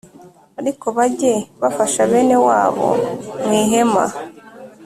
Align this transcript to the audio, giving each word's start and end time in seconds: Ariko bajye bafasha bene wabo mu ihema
Ariko 0.59 0.85
bajye 0.97 1.33
bafasha 1.61 1.99
bene 2.11 2.35
wabo 2.47 2.87
mu 3.45 3.53
ihema 3.63 4.05